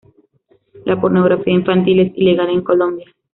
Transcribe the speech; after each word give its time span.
La 0.83 0.99
pornografía 0.99 1.53
infantil 1.53 1.99
es 1.99 2.17
ilegal 2.17 2.49
en 2.49 2.63
Colombia. 2.63 3.05